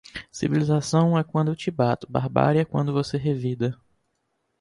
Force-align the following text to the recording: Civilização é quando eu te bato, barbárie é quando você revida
Civilização 0.31 1.15
é 1.15 1.23
quando 1.23 1.49
eu 1.49 1.55
te 1.55 1.69
bato, 1.69 2.11
barbárie 2.11 2.59
é 2.59 2.65
quando 2.65 2.91
você 2.91 3.17
revida 3.19 3.79